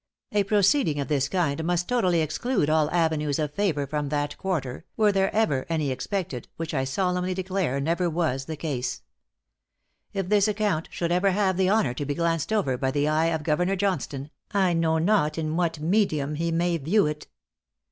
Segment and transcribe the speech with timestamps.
[0.31, 4.83] A proceeding of this kind must totally exclude all avenues of favor from that quarter,
[4.97, 9.03] were there ever any expected, which I solemnly declare never was the case.
[10.11, 13.27] If this account should ever have the honor to be glanced over by the eye
[13.27, 17.27] of Governor Johnstone, I know not in what medium he may view it.